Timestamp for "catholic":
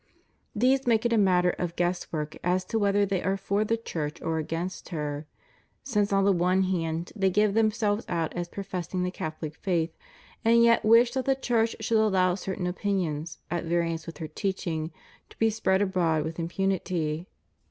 9.11-9.53